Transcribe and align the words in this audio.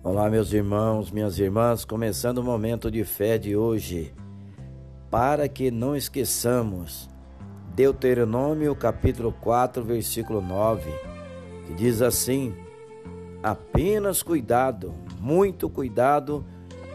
Olá, 0.00 0.30
meus 0.30 0.52
irmãos, 0.52 1.10
minhas 1.10 1.40
irmãs, 1.40 1.84
começando 1.84 2.38
o 2.38 2.42
momento 2.42 2.88
de 2.88 3.02
fé 3.02 3.36
de 3.36 3.56
hoje, 3.56 4.14
para 5.10 5.48
que 5.48 5.72
não 5.72 5.96
esqueçamos, 5.96 7.10
Deuteronômio 7.74 8.76
capítulo 8.76 9.32
4, 9.40 9.82
versículo 9.82 10.40
9, 10.40 10.88
que 11.66 11.74
diz 11.74 12.00
assim: 12.00 12.54
Apenas 13.42 14.22
cuidado, 14.22 14.94
muito 15.18 15.68
cuidado, 15.68 16.46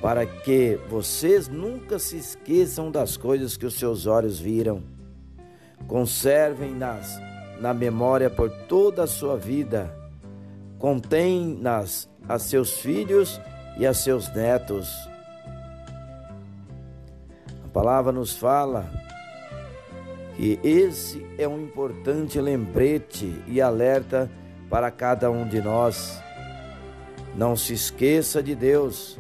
para 0.02 0.26
que 0.26 0.80
vocês 0.90 1.50
nunca 1.50 2.00
se 2.00 2.16
esqueçam 2.16 2.90
das 2.90 3.18
coisas 3.18 3.58
que 3.58 3.66
os 3.66 3.74
seus 3.74 4.08
olhos 4.08 4.40
viram. 4.40 4.82
Conservem-nas 5.88 7.20
na 7.60 7.74
memória 7.74 8.30
por 8.30 8.50
toda 8.50 9.04
a 9.04 9.08
sua 9.08 9.36
vida. 9.36 10.03
Contém-nas 10.84 12.10
a 12.28 12.38
seus 12.38 12.78
filhos 12.80 13.40
e 13.78 13.88
a 13.88 13.94
seus 13.94 14.28
netos. 14.36 14.94
A 17.64 17.70
palavra 17.72 18.12
nos 18.12 18.36
fala 18.36 18.92
que 20.36 20.60
esse 20.62 21.26
é 21.38 21.48
um 21.48 21.62
importante 21.62 22.38
lembrete 22.42 23.34
e 23.48 23.62
alerta 23.62 24.30
para 24.70 24.92
cada 24.92 25.32
um 25.32 25.48
de 25.48 25.62
nós. 25.62 26.22
Não 27.34 27.56
se 27.56 27.76
esqueça 27.76 28.44
de 28.44 28.54
Deus. 28.54 29.18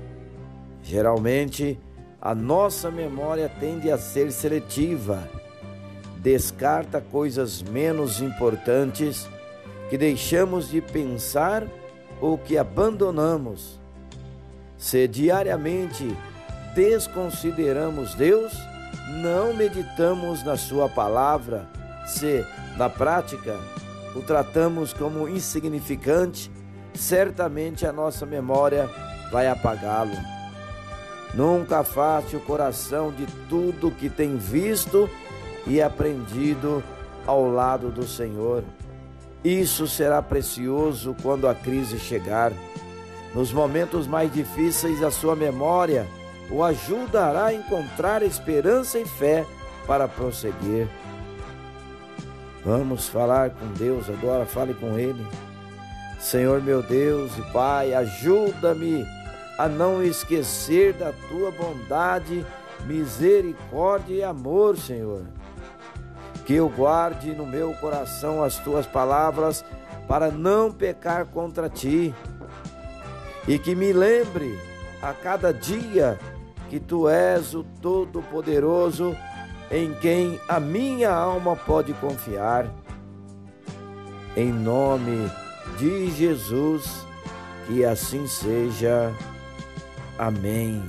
Geralmente, 0.81 1.79
a 2.21 2.35
nossa 2.35 2.91
memória 2.91 3.47
tende 3.47 3.89
a 3.89 3.97
ser 3.97 4.33
seletiva, 4.33 5.29
descarta 6.17 6.99
coisas 6.99 7.63
menos 7.63 8.19
importantes 8.19 9.29
que 9.89 9.97
deixamos 9.97 10.69
de 10.69 10.81
pensar 10.81 11.67
ou 12.19 12.37
que 12.37 12.57
abandonamos. 12.57 13.79
Se 14.77 15.07
diariamente 15.07 16.15
desconsideramos 16.75 18.15
Deus, 18.15 18.53
não 19.21 19.53
meditamos 19.53 20.43
na 20.43 20.57
Sua 20.57 20.89
palavra, 20.89 21.67
se 22.05 22.45
na 22.77 22.89
prática 22.89 23.57
o 24.15 24.21
tratamos 24.21 24.93
como 24.93 25.27
insignificante, 25.27 26.51
certamente 26.93 27.85
a 27.85 27.91
nossa 27.91 28.25
memória 28.25 28.89
vai 29.31 29.47
apagá-lo. 29.47 30.15
Nunca 31.33 31.79
afaste 31.79 32.35
o 32.35 32.39
coração 32.39 33.11
de 33.11 33.25
tudo 33.49 33.89
que 33.89 34.09
tem 34.09 34.37
visto 34.37 35.09
e 35.65 35.81
aprendido 35.81 36.83
ao 37.25 37.49
lado 37.49 37.89
do 37.89 38.07
Senhor. 38.07 38.63
Isso 39.43 39.87
será 39.87 40.21
precioso 40.21 41.15
quando 41.21 41.47
a 41.47 41.53
crise 41.53 41.99
chegar. 41.99 42.53
Nos 43.35 43.51
momentos 43.51 44.07
mais 44.07 44.31
difíceis, 44.31 45.03
a 45.03 45.11
sua 45.11 45.35
memória 45.35 46.07
o 46.49 46.63
ajudará 46.63 47.47
a 47.47 47.53
encontrar 47.53 48.21
esperança 48.23 48.99
e 48.99 49.05
fé 49.05 49.45
para 49.85 50.07
prosseguir. 50.07 50.87
Vamos 52.63 53.09
falar 53.09 53.49
com 53.49 53.67
Deus 53.73 54.09
agora, 54.09 54.45
fale 54.45 54.73
com 54.73 54.97
Ele. 54.97 55.25
Senhor 56.19 56.61
meu 56.61 56.81
Deus 56.81 57.37
e 57.37 57.41
Pai, 57.51 57.93
ajuda-me 57.93 59.05
a 59.57 59.67
não 59.67 60.01
esquecer 60.01 60.93
da 60.93 61.11
tua 61.27 61.51
bondade, 61.51 62.45
misericórdia 62.85 64.13
e 64.13 64.23
amor, 64.23 64.77
Senhor 64.77 65.23
que 66.45 66.53
eu 66.53 66.69
guarde 66.69 67.33
no 67.33 67.45
meu 67.45 67.73
coração 67.75 68.43
as 68.43 68.57
tuas 68.59 68.85
palavras 68.85 69.63
para 70.07 70.29
não 70.29 70.71
pecar 70.71 71.25
contra 71.25 71.69
ti, 71.69 72.13
e 73.47 73.57
que 73.57 73.75
me 73.75 73.91
lembre 73.91 74.57
a 75.01 75.13
cada 75.13 75.53
dia 75.53 76.17
que 76.69 76.79
tu 76.79 77.07
és 77.09 77.53
o 77.53 77.63
Todo-Poderoso 77.81 79.15
em 79.69 79.93
quem 79.95 80.39
a 80.47 80.59
minha 80.59 81.11
alma 81.11 81.55
pode 81.55 81.93
confiar. 81.93 82.67
Em 84.35 84.51
nome 84.51 85.29
de 85.77 86.09
Jesus, 86.11 87.05
que 87.67 87.83
assim 87.83 88.27
seja. 88.27 89.13
Amém. 90.17 90.83